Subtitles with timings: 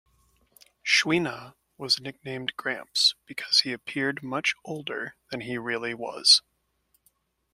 [0.83, 6.41] Chouinard was nicknamed "Gramps" because he appeared much older than he really was.